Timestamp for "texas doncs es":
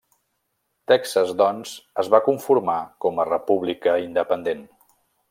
0.91-2.09